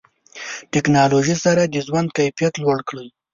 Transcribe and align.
ټکنالوژي 0.73 1.35
سره 1.45 1.61
د 1.65 1.75
ژوند 1.87 2.09
کیفیت 2.17 2.53
لوړ 2.63 2.77
کړئ. 2.89 3.07